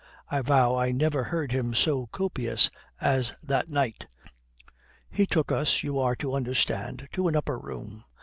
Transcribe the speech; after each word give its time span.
I 0.31 0.41
vow 0.41 0.75
I 0.77 0.91
never 0.91 1.25
heard 1.25 1.51
him 1.51 1.75
so 1.75 2.07
copious 2.07 2.71
as 2.99 3.35
that 3.43 3.69
night. 3.69 4.07
"He 5.11 5.27
took 5.27 5.51
us, 5.51 5.83
you 5.83 5.99
are 5.99 6.15
to 6.15 6.33
understand, 6.33 7.07
to 7.11 7.27
an 7.27 7.35
upper 7.35 7.59
room. 7.59 8.05